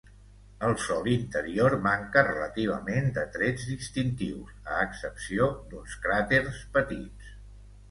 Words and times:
El 0.67 0.71
sòl 0.83 1.09
interior 1.15 1.75
manca 1.83 2.23
relativament 2.29 3.11
de 3.19 3.27
trets 3.37 3.67
distintius, 3.73 4.57
a 4.73 4.81
excepció 4.89 5.53
d'uns 5.69 5.97
cràters 6.09 6.67
petits. 6.79 7.33